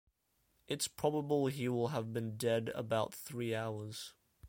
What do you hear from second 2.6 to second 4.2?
about three hours.